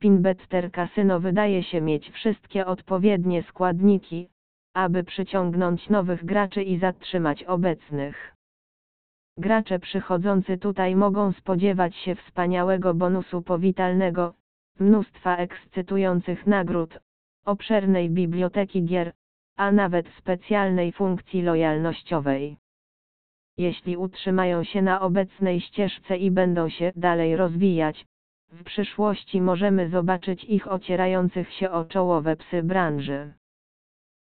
[0.00, 4.28] Spinbetster Casino wydaje się mieć wszystkie odpowiednie składniki,
[4.74, 8.36] aby przyciągnąć nowych graczy i zatrzymać obecnych.
[9.38, 14.34] Gracze przychodzący tutaj mogą spodziewać się wspaniałego bonusu powitalnego,
[14.78, 16.98] mnóstwa ekscytujących nagród,
[17.44, 19.12] obszernej biblioteki gier,
[19.56, 22.56] a nawet specjalnej funkcji lojalnościowej.
[23.58, 28.06] Jeśli utrzymają się na obecnej ścieżce i będą się dalej rozwijać,
[28.52, 33.32] w przyszłości możemy zobaczyć ich ocierających się o czołowe psy branży.